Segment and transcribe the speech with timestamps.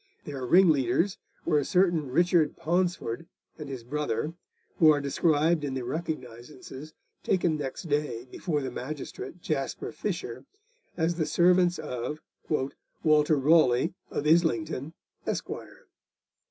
[0.25, 3.27] Their ringleaders were a certain Richard Paunsford
[3.59, 4.33] and his brother,
[4.79, 10.43] who are described in the recognisances taken next day before the magistrate Jasper Fisher
[10.97, 12.19] as the servants of
[12.49, 14.95] 'Walter Rawley, of Islington,
[15.27, 15.47] Esq.